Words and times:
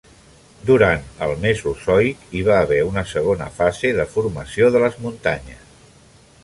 Durant 0.69 1.03
el 1.25 1.33
Mesozoic, 1.43 2.25
hi 2.39 2.41
va 2.47 2.57
haver 2.63 2.81
una 2.89 3.05
segona 3.13 3.51
fase 3.61 3.93
de 4.01 4.09
formació 4.17 4.73
de 4.77 4.83
les 4.87 4.99
muntanyes. 5.05 5.93